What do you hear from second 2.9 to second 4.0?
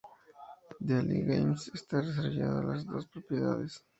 propiedades.